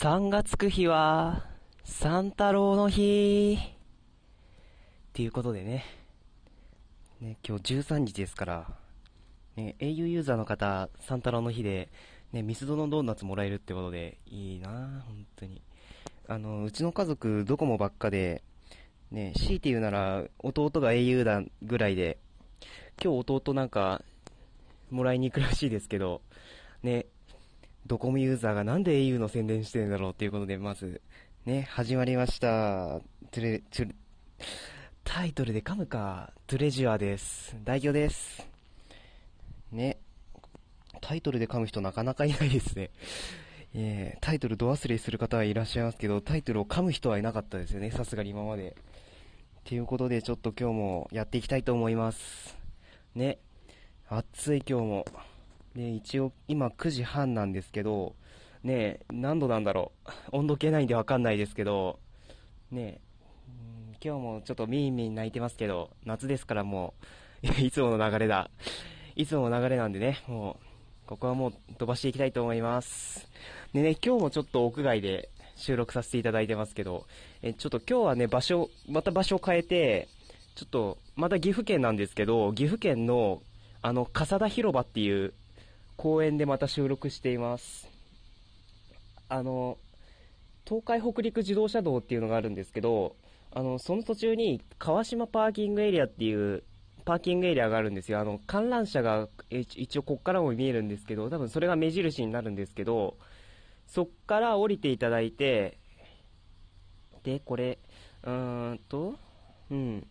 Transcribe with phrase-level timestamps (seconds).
[0.00, 1.44] 3がつく日は、
[1.82, 3.58] 三太郎の日。
[3.60, 3.68] っ
[5.12, 5.84] ていうことでね。
[7.20, 8.76] ね、今日13日ですから、
[9.56, 11.88] ね、au ユーザーの方、三太郎の日で、
[12.32, 15.60] ね、ミスドのドーナツもらえるってことで、いいな本当に。
[16.28, 18.44] あの、うちの家族、ドコモばっかで、
[19.10, 22.18] ね、強いて言うなら、弟が au だぐらいで、
[23.02, 24.04] 今日弟なんか、
[24.92, 26.22] もらいに行くらしいですけど、
[26.84, 27.06] ね、
[27.88, 31.00] ドコモユーザーがなんで au の宣伝してるんだろうっていうことで、まず、
[31.46, 33.00] ね、始まりました。
[33.30, 33.94] トゥレ、トゥ
[35.04, 36.34] タイトルで噛むか。
[36.46, 37.56] トゥレジュアです。
[37.64, 38.46] 代表です。
[39.72, 39.96] ね。
[41.00, 42.90] タイトルで噛む人なかなかいないですね。
[43.74, 47.90] えー、タイトルド忘れする方はいらっしゃいますけど、タイトルを噛む人はいなかったですよね。
[47.90, 48.76] さすがに今まで。
[49.64, 52.58] ということで、ちょっと今日もやっていきたいと思います。
[53.14, 53.38] ね。
[54.10, 55.04] 暑い今日も。
[55.78, 58.16] で、一応今9時半なんですけど、
[58.64, 60.10] ね何度なんだろう。
[60.36, 62.00] 温度計ないんでわかんないですけど、
[62.72, 63.00] ね
[64.04, 66.94] 今日もちょっとミーミー泣いてますけど、夏ですからも
[67.44, 68.50] う、 いつもの流れだ。
[69.14, 70.58] いつもの流れなんでね、も
[71.04, 73.28] う、ここはもう飛ばしていきたいと思います。
[73.72, 77.06] でね、今日もちょっと屋外で収録させていただいてますけど、
[77.40, 80.08] え、ちょっと今日はね、場所、また場所を変えて、
[80.56, 83.42] ちょっと、また岐阜県なんですけど、岐阜県の、
[83.80, 85.34] あの、笠田広場っていう
[85.98, 87.88] 公園でまた収録しています。
[89.28, 89.78] あの、
[90.64, 93.16] 東海北陸自動車道っていうのがあるんですけど、
[93.52, 96.62] あの、その途中に川島パーキングエリアっていう
[97.04, 98.20] パーキングエリアがあるんですよ。
[98.20, 103.16] あの、観覧車が一応こっからも見えるんですけど、多分それが目印になるんですけど、
[103.88, 105.78] そっから降りていただいて、
[107.24, 107.76] で、これ、
[108.22, 109.16] うーんと、
[109.70, 110.06] うん。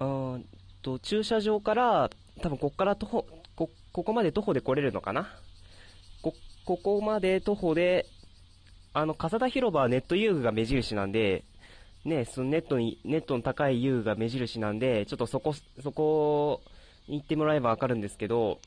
[0.00, 0.44] うん
[0.82, 2.10] と、駐車場から、
[2.42, 5.28] 多分こっから徒歩、こ、ここまで徒歩で来れるのかな？
[6.22, 8.06] こ、ここまで徒歩で、
[8.92, 11.44] あの、笠田広場はネット遊具が目印なんで、
[12.04, 16.60] ね、そのネットに、ネットの高い遊具が目印なんで、ちょっとそこ、そこ
[17.08, 18.60] に行ってもらえばわかるんですけど、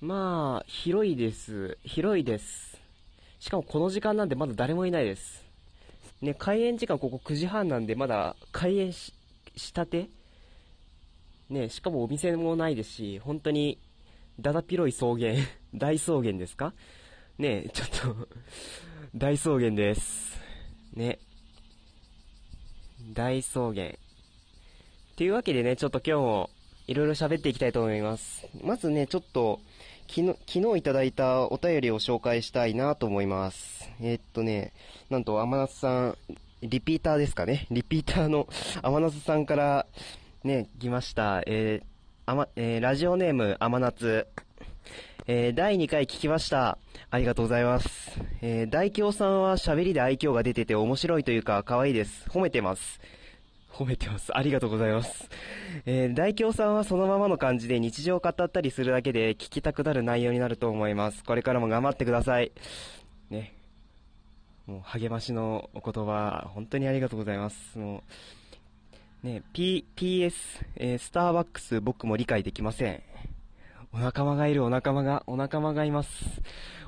[0.00, 1.78] まあ、広いです。
[1.84, 2.78] 広いです。
[3.40, 5.44] しかもこの時間なんでまだ誰もいないです。
[6.20, 9.12] ね、開園時間ここ9時半なんでまだ開園し、
[9.56, 10.08] したて？
[11.50, 13.78] ね、しかもお店もないですし、本当に
[14.40, 15.34] だだ広い草原、
[15.74, 16.72] 大草原ですか？
[17.38, 18.28] ねえちょっと
[19.14, 20.40] 大草原です。
[20.94, 21.18] ね。
[23.12, 23.92] 大草原。
[25.16, 26.50] というわけでね、ちょっと今日も
[26.86, 28.48] いろいろ喋っていきたいと思います。
[28.62, 29.60] まずね、ちょっと、
[30.08, 33.88] 昨日、昨日いただいたお便りを紹介したいなと思います。
[34.00, 34.72] えー、っとね、
[35.10, 36.18] なんと甘夏さん、
[36.62, 37.66] リピーターですかね？
[37.70, 38.48] リピーターの
[38.82, 39.86] 甘夏さんから
[40.42, 41.42] ね、来ました。
[41.46, 41.93] えー
[42.26, 44.26] あま、えー、ラジオネーム、甘夏。
[45.26, 46.78] えー、第2回聞きました。
[47.10, 48.18] ありがとうございます。
[48.40, 52.24] えー、大京さんは喋りで愛嬌が出てて面白いというか、可愛いです。
[52.30, 52.98] 褒めてます。
[53.70, 54.34] 褒めてます。
[54.34, 55.28] ありがとうございます。
[55.84, 61.24] えー、大京さんはそのままの感じで日常を語ったりするだけで聞きたくなる内容になると思います。
[61.24, 62.52] これからも頑張ってください。
[63.28, 63.54] ね。
[64.66, 67.78] もう励ましのお言葉、本当にありがとうございます。
[67.78, 68.02] もう、
[69.24, 70.34] ね、P、PS、
[70.76, 73.02] えー、スターバックス僕も理解できません。
[73.90, 76.10] お仲間がいるお仲間が、お仲間がいます。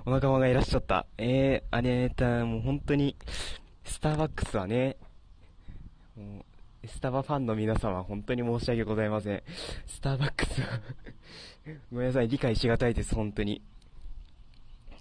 [0.05, 1.07] お仲間がいらっしゃった。
[1.17, 3.17] えー、あれだ、もう本当に、
[3.85, 4.99] スターバックスはね、
[6.15, 6.45] も
[6.85, 9.43] う、スタバファンの皆様、本当に申し訳ございません。
[9.87, 10.67] スターバックスは
[11.91, 13.63] ごめんなさい、理解しがたいです、本当に。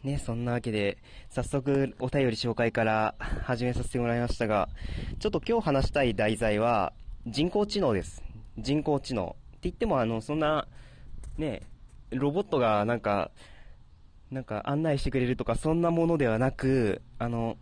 [0.04, 4.70] ね、そんなわけで、早速お便り紹介から始めさせてもらいましたが、
[5.20, 6.94] ちょっと今日話したい題材は、
[7.28, 8.24] 人工知能です。
[8.60, 9.36] 人工知能。
[9.48, 10.68] って言っても、あの、そんな、
[11.40, 11.64] ね、
[12.12, 13.32] ロボットがなんか、
[14.30, 17.58] なんか案内してくれるとか、そんなものではなく、あの、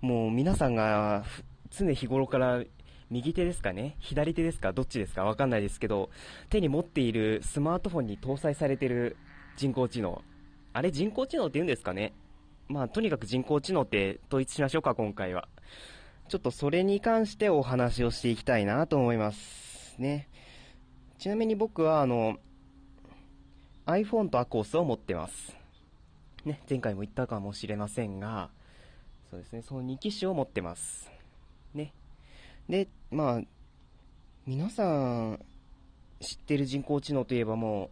[0.00, 1.24] もう皆さんが
[1.70, 2.64] 常日頃から
[3.08, 3.94] 右手ですかね？
[4.00, 4.72] 左手ですか？
[4.72, 5.24] どっちですか？
[5.24, 6.10] わかんないですけど、
[6.50, 9.16] 手に持っているスマートフォンに搭載されている
[9.56, 10.22] 人工知能。
[10.72, 12.12] あれ人工知能って言うんですかね？
[12.66, 15.48] まあ、とにかく人工知能って統一しましょうか、今回は。
[16.28, 19.94] ちょっとそれに関してお話をしていきたいなと思います。
[19.98, 20.28] ね。
[21.18, 22.38] ちなみに僕は、あの、
[23.86, 25.56] iPhone と ACOS を持ってます。
[26.44, 28.50] ね、前回も言ったかもしれませんが、
[29.30, 31.10] そうですね、その2機種を持ってます。
[31.74, 31.92] ね。
[32.68, 33.42] で、まあ、
[34.46, 35.40] 皆さん
[36.20, 37.90] 知ってる人工知能といえばも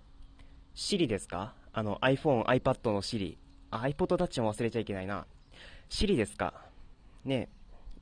[0.75, 1.55] う、Siri ですか？
[1.73, 3.37] あの iPhone、iPad の Siri。
[3.71, 5.27] あ、iPod Touch も忘れちゃいけないな。
[5.89, 6.55] Siri ですか？
[7.25, 7.49] ね。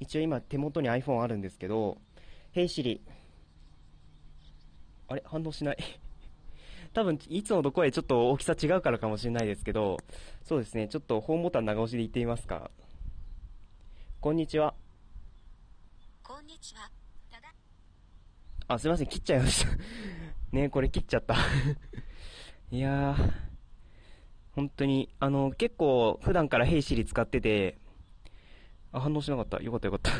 [0.03, 1.97] 一応今手元に iPhone あるんですけど、
[2.53, 3.01] Hey Siri。
[5.07, 5.23] あれ？
[5.25, 5.77] 反応しない
[6.93, 9.99] 多分、いつもと声ちょっと大きさ違うからかもしれないですけど、
[10.43, 12.71] そうですね、ちょっとホームボタン長押しで言ってみますか。
[14.21, 14.75] こんにちは。
[16.23, 16.91] こんにちは。
[17.31, 17.55] ただ、
[18.67, 19.71] あ、すいません、切っちゃいました。
[20.51, 21.37] ねこれ切っちゃった。
[22.73, 23.33] いやー、
[24.57, 27.79] 本当に、あの、結構普段からヘイシリ使ってて、
[28.93, 29.61] あ、反応しなかった。
[29.63, 30.11] よかったよかった。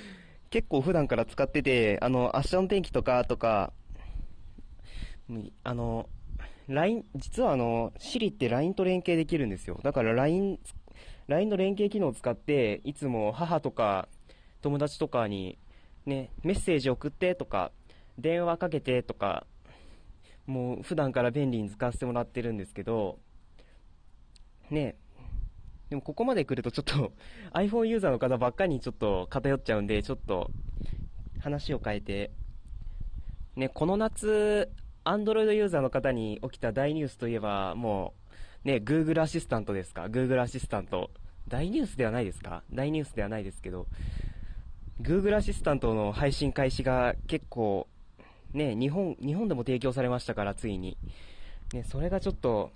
[0.50, 3.72] 結構普段から使ってて、あの、明日の天気とか、とか、
[5.64, 6.08] あの、
[6.68, 9.80] LINE、実はあの、Siri って LINE と連携できるんですよ。
[9.82, 10.58] だから LINE、
[11.26, 14.08] LINE の連携機能を使って、いつも母とか
[14.62, 15.58] 友達とかに
[16.06, 17.70] ね、メッセージ送ってとか、
[18.18, 19.46] 電話かけてとか、
[20.46, 23.18] もう普段から便利に使わせてもらってるんですけど、
[24.70, 24.96] ね、
[25.90, 27.12] でもここまで来るとちょっと
[27.58, 30.50] iPhone ユーザーの方ばっかりにちょっと偏っちゃうんで、ちょっと
[31.40, 32.30] 話を変えて、
[33.56, 34.70] ね、この夏、
[35.04, 38.14] Android ユーザーの方に起きた大ニュースといえば、も
[38.64, 41.10] う、ね、Google アシスタントですか ?Google アシスタント。
[41.48, 42.62] 大ニュースではないですか？
[42.70, 43.86] 大ニュースではないですけど、
[45.00, 47.88] Google アシスタントの配信開始が結構、
[48.52, 50.98] ね、日本、日本でも提供されましたから、ついに。
[51.72, 52.70] ね、それがちょっと、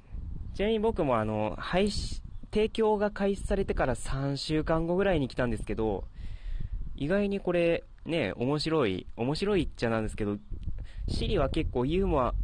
[0.55, 6.05] ちなみに僕もあの、配信、提供が開始されてから3週間後ぐらいに来たんですけど、
[6.95, 10.37] 意外にこれ、ね、面白い、面白いっちゃなんですけど、
[11.09, 12.35] Siri は結構ユーモア、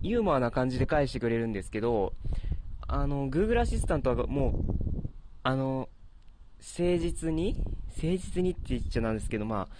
[0.00, 2.12] ユーモアな感じで返してくれるんですけど、
[2.88, 4.52] あの、Google アシスタントはもう、
[5.44, 5.88] あの、
[6.58, 7.56] 誠実に
[7.96, 9.74] 誠実にって言っちゃなんですけど、まあ、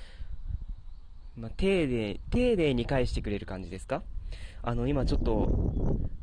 [1.37, 4.03] まあ、丁寧、丁寧に返してくれる感じですか？
[4.63, 5.51] あの、今ちょっと、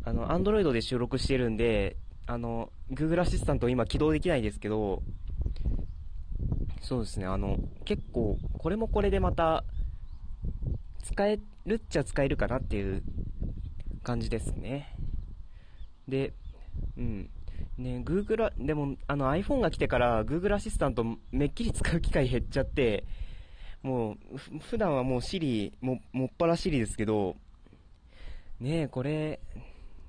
[0.06, 1.98] あの、Android で収録してるんで、
[2.30, 5.02] あの、Google アシスタント今起動できないですけど、
[6.80, 9.64] そうですね、あの、結構、これもこれでまた、
[11.02, 13.02] 使えるっちゃ使えるかなっていう
[14.04, 14.96] 感じですね。
[16.08, 16.34] で、
[17.00, 17.30] うん。
[17.80, 23.06] ね、Google、でも、あの iPhone が来てから Google アシスタントめっきり使う機会減っちゃって、
[23.82, 27.38] もう、普段はもう Siri、も、もっぱら Siri ですけど、
[28.60, 29.40] ねえ、これ、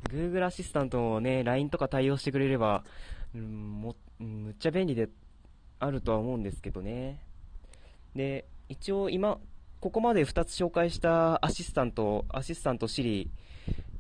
[0.09, 2.85] Google アシスタントもね、LINE とか対応してくれれば、
[3.35, 5.09] うん、も、むっちゃ便利で
[5.79, 7.23] あるとは思うんですけどね。
[8.15, 9.39] で、一応今、
[9.81, 13.29] ここまで2つ紹介したアシスタント、アシスタント Siri、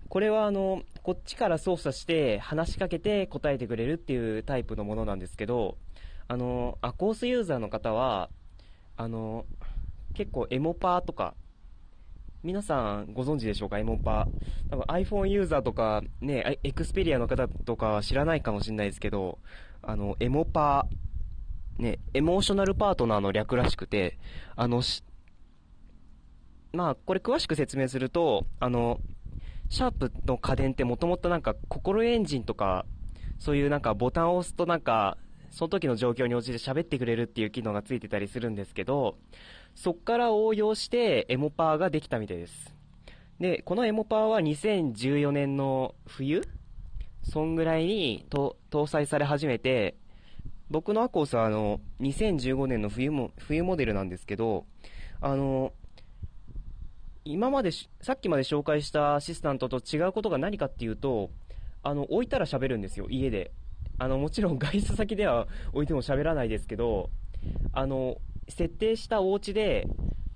[0.08, 5.79] これはあの、こっちから操作して話しかけて答えてくれるっていうタイプのものなんですけど、
[6.29, 8.29] あの、アコースユーザーの方は、
[8.96, 9.46] あの、
[10.14, 11.35] 結構エモパーとか、
[12.43, 13.79] 皆さんご存知でしょうか？
[13.79, 14.71] エモパー。
[14.71, 19.39] 多分 iPhone ユーザーとか、ね、エクスペリアの方とかは知らないかもしれないですけど、
[19.83, 24.19] あの、エモパー、ね、エモーショナルパートナーの略らしくて、
[24.57, 24.83] あの、
[26.73, 29.01] まあ、これ詳しく説明すると、あの、
[29.69, 32.87] シャープの家電ってもともとなんか、心エンジンとか、
[33.39, 35.19] そういうなんかボタンを押すとなんか、
[35.51, 39.19] その時の状況に応じて喋ってくれるっていう機能がついてたりするんですけど、
[39.75, 42.75] そっから応用してエモパーができたみたいです。
[43.38, 46.43] で、このエモパーは2014年の冬
[47.22, 49.96] そんぐらいに搭載され始めて、
[50.70, 54.67] 僕のアコースはあの、2015年の冬も、冬モデルなんですけど、
[55.20, 55.72] あの、
[57.25, 57.70] 今まで、
[58.00, 61.31] さっきまで紹介したアシスタントと違うことが何かっていうと、
[61.82, 63.52] あの、置いたら喋るんですよ、家で。
[63.99, 67.11] あの、もちろん外出先では置いても喋らないですけど、
[67.72, 68.19] あの、
[68.51, 69.87] 設定したお家で、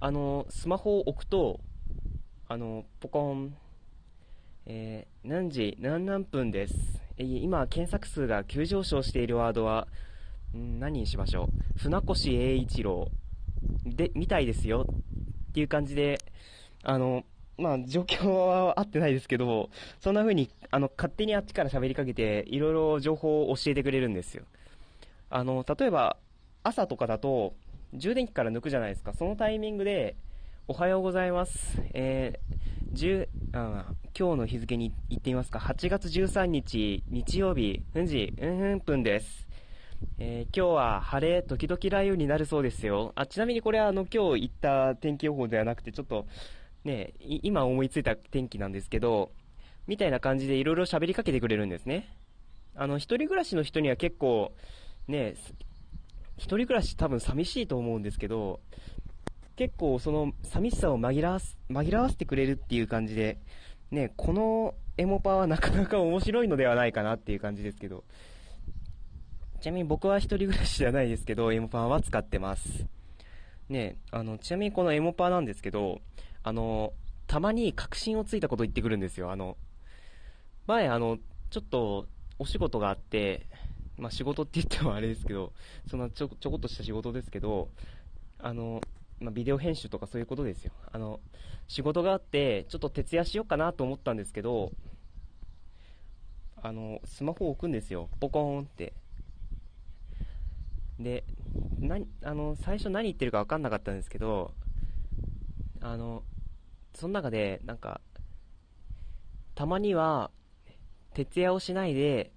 [0.00, 1.60] あの、スマホを置くと、
[2.48, 3.56] あの、ポコン、
[4.66, 6.74] えー、何時、何何分です。
[7.16, 9.86] えー今、検索数が急上昇しているワードは、
[10.56, 11.78] ん何にしましょう。
[11.78, 13.08] 船越英一郎。
[13.84, 14.86] で、みたいですよ。
[15.50, 16.18] っていう感じで、
[16.82, 17.24] あの、
[17.56, 24.44] まあ、状況は合ってないですけど、そんな風に、あの、勝手にあっちから喋りかけて、いろいろ情報を教えてくれるんですよ。
[25.30, 26.16] あの、例えば、
[26.62, 27.54] 朝とかだと、
[27.96, 29.12] 充電器から抜くじゃないですか。
[29.14, 30.16] そのタイミングで、
[30.66, 31.80] おはようございます。
[31.92, 33.86] えー、10あ
[34.18, 35.60] 今日の日付に行ってみますか。
[35.60, 39.46] 8月13日、日曜日、うん時、うんうん分です。
[40.18, 43.12] えー今日は晴れ、時々雷雨になるそうですよ。
[43.14, 46.26] あ、ちなみにこれはあの、今日言った天気予報ではなくて、ちょっと、
[46.82, 49.30] ね、今思いついた天気なんですけど、
[49.86, 52.08] みたいな感じでいろいろ喋りかけてくれるんですね。
[52.74, 54.52] あの、一人暮らしの人には結構、
[55.06, 55.36] ね、
[56.36, 58.60] 一人暮らし多分寂しいと思うんですけど、
[59.56, 63.38] 結構その寂しさを紛らわす、紛らわせてくれるっていう感じで、
[63.90, 68.04] ね、このエモパはなかなか面白いのではないかなっていう感じですけど、
[69.60, 72.86] ちなみに僕は一人暮らしじゃないですけど、エモパーは使ってます。
[73.68, 76.00] ねあの、ちなみにこのエモパーなんですけど、
[76.42, 76.92] あの、
[77.26, 79.30] たまに確信をついたこと言ってくるんですよ。
[79.30, 79.56] あの、
[80.66, 81.18] 前あの、
[81.50, 82.06] ちょっと
[82.38, 83.46] お仕事があって、
[83.96, 85.52] まあ仕事って言ってもあれですけど、
[85.88, 87.68] そんなちょちょこっとした仕事ですけど、
[88.38, 88.80] あの、
[89.20, 90.72] まあ、ビデオ編集とかそういうことですよ。
[90.92, 91.20] あの、
[91.68, 94.72] 仕事があって、ちょっと徹夜しようかなと思ったんですけど、
[96.62, 98.08] あの、スマホを置くんですよ。
[98.20, 98.94] ポコーンって。
[100.98, 101.24] で、
[101.78, 104.54] な、あの、最初何言ってるか分かんなかったんですけど、
[105.80, 106.22] あの、
[106.94, 108.00] その中で、なんか、
[109.54, 110.30] たまには、
[111.14, 112.32] 徹夜をしないで、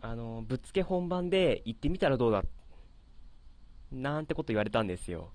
[0.00, 2.44] あの、ぶっつけ本番で行ってみたらどうだ
[3.92, 5.30] なんてこと言われたんですよ。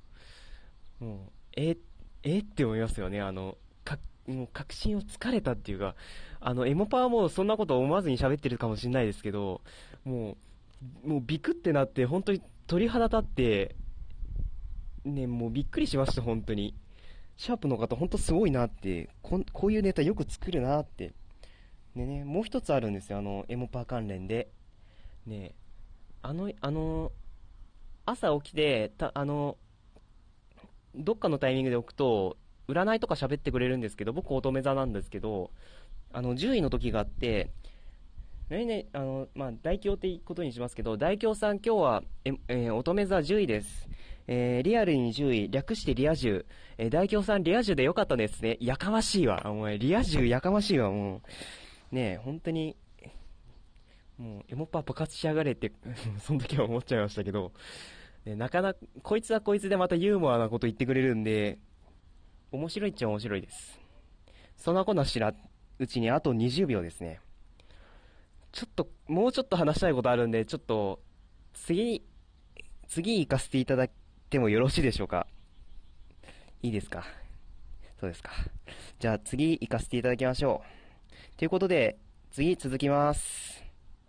[1.00, 1.77] もう、え、
[2.24, 3.22] えって思いますよね。
[3.22, 5.96] あの、か、もう確信をつかれたっていうか、
[6.39, 9.62] あの、エモパはもうそんなこと思わずに喋ってるかもしれないですけど、
[10.05, 10.38] も
[11.03, 13.75] う、もうビクってなって、本当に鳥肌立って、
[15.03, 16.75] ね、もうびっくりしました、本当に。
[17.36, 21.13] シャープの方、本当すごいなってこ、こういうネタよく作るなって。
[21.95, 24.50] でね、もう一つあるんですよ、あの、エモパー関連で。
[25.25, 25.53] ね、
[26.21, 27.12] あの、あの、
[28.05, 29.57] 朝起きて、た、あの、
[30.95, 35.51] どっかのタイミングで置くと、占いとか喋ってくれるんですけど、僕乙女座なんですけど、
[36.12, 37.51] あの、10位の時があって、
[38.50, 43.89] 何ね、あの、まあ、大凶ってことにしますけど、大凶さん今日は、え、えー、乙女座10位です。
[44.27, 46.45] えー、リアルに10位、略してリア充。
[46.77, 48.57] えー、大凶さんリア充でよかったですね。
[48.59, 49.41] やかましいわ。
[49.45, 51.21] お前、リア充やかましいわ、もう。
[51.93, 52.75] ね、本当に、
[54.17, 55.71] もう、エモパー爆発しやがれって、
[56.19, 57.53] その時は思っちゃいましたけど、
[58.25, 61.59] ね、なかなか、こいつはこいつでまたユーモアなこと言ってくれるんで、
[62.51, 63.79] 面白いっちゃ面白いです。
[64.57, 65.33] そんなこんなしら、
[65.79, 67.19] うちにあと20秒ですね。
[68.51, 71.00] ちょっと、もうちょっと話したいことあるんで、ちょっと、
[71.53, 72.03] 次、
[72.88, 73.91] 次行かせていただい
[74.29, 75.27] てもよろしいでしょうか
[76.62, 77.03] いいですか？
[78.00, 78.31] そうですか。
[79.00, 80.82] じゃあ次行かせていただきましょう。
[81.35, 81.97] ということで、
[82.31, 83.62] 次続きます。